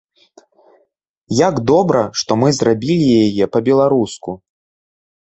Як 1.47 1.55
добра, 1.71 2.01
што 2.21 2.31
мы 2.45 2.49
зрабілі 2.61 3.05
яе 3.27 3.45
па-беларуску! 3.57 4.31